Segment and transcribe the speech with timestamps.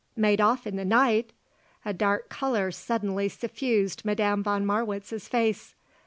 [0.15, 1.31] "Made off in the night?"
[1.85, 5.75] A dark colour suddenly suffused Madame von Marwitz's face.